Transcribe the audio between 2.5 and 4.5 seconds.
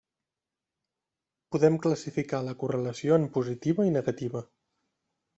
correlació en positiva i negativa.